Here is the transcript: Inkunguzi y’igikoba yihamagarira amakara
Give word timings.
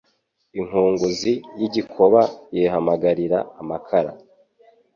Inkunguzi 0.59 1.33
y’igikoba 1.59 2.21
yihamagarira 2.55 3.39
amakara 3.61 4.11